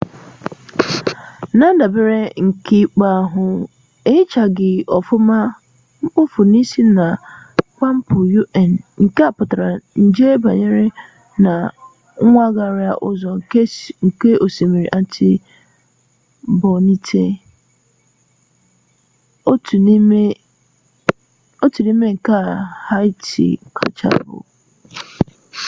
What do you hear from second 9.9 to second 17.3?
nje ịbanye nna nwaghara ụzọ nke osimiri artibonite